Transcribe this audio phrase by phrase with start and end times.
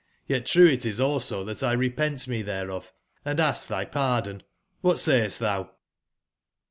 [0.25, 2.89] Yet true itis also tbatlrepentmetbercof,
[3.23, 4.41] and ask tby pardon,
[4.83, 5.69] ^bat say est tbou